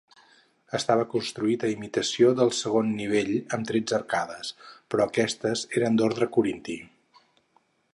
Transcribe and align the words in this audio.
Estava 0.77 1.03
construït 1.11 1.65
a 1.67 1.69
imitació 1.73 2.31
del 2.41 2.51
segon 2.61 2.91
nivell 3.03 3.31
amb 3.59 3.71
tretze 3.73 3.99
arcades, 4.01 4.53
però 4.93 5.07
aquestes 5.11 5.67
eren 5.83 6.01
d'ordre 6.01 6.33
corinti. 6.41 6.81